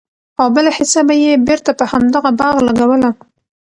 [0.39, 3.09] او بله حيصه به ئي بيرته په همدغه باغ لګوله!!